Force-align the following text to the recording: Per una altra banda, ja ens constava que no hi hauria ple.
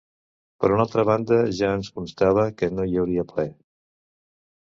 Per 0.61 0.69
una 0.77 0.85
altra 0.87 1.03
banda, 1.09 1.37
ja 1.57 1.69
ens 1.81 1.91
constava 1.99 2.47
que 2.63 2.71
no 2.79 2.87
hi 2.93 2.99
hauria 3.03 3.27
ple. 3.35 3.47